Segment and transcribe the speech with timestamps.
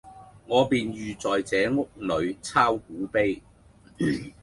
[0.47, 3.39] 我便寓在這屋裏鈔古碑。